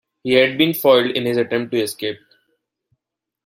He 0.23 0.33
had 0.33 0.57
been 0.57 0.73
foiled 0.73 1.11
in 1.11 1.27
his 1.27 1.37
attempt 1.37 1.71
to 1.73 1.77
escape. 1.79 2.17